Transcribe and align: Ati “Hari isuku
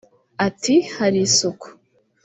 Ati 0.47 0.75
“Hari 0.97 1.17
isuku 1.27 1.67